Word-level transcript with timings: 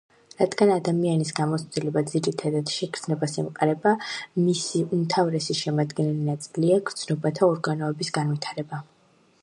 რადგან 0.41 0.69
ადამიანის 0.75 1.31
გამოცდილება 1.39 2.01
ძირითადად 2.13 2.71
შეგრძნებას 2.77 3.37
ემყარება, 3.43 3.93
მისი 3.99 4.43
მისი 4.47 4.83
უმთავრესი 4.97 5.57
შემადგენელი 5.61 6.27
ნაწილია 6.31 6.83
გრძნობათა 6.91 7.51
ორგანოების 7.51 8.13
განვითარება. 8.19 8.83